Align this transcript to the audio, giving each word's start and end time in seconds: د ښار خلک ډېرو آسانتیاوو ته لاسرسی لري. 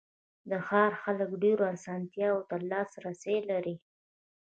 د 0.49 0.51
ښار 0.67 0.91
خلک 1.03 1.29
ډېرو 1.43 1.63
آسانتیاوو 1.75 2.47
ته 2.49 2.55
لاسرسی 2.71 3.37
لري. 3.49 3.75